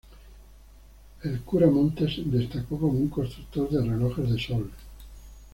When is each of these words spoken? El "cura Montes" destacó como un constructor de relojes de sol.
El 1.21 1.41
"cura 1.41 1.69
Montes" 1.69 2.21
destacó 2.25 2.79
como 2.79 2.97
un 2.97 3.07
constructor 3.09 3.69
de 3.69 3.81
relojes 3.85 4.31
de 4.31 4.39
sol. 4.39 4.71